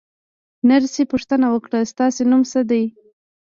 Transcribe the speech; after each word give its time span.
نرسې 0.69 1.03
پوښتنه 1.11 1.47
وکړه: 1.51 1.79
ستاسې 1.91 2.21
نوم 2.29 2.41
څه 2.51 2.61
دی؟ 2.69 2.83